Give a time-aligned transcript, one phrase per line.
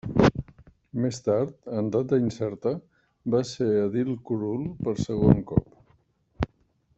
[1.01, 1.51] Més tard,
[1.81, 2.73] en data incerta,
[3.35, 6.51] va ser edil curul per segon cop.